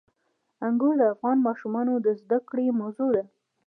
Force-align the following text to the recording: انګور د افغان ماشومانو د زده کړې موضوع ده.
انګور 0.65 0.95
د 0.99 1.03
افغان 1.13 1.37
ماشومانو 1.47 1.93
د 2.05 2.07
زده 2.21 2.37
کړې 2.49 2.77
موضوع 2.79 3.09
ده. 3.15 3.23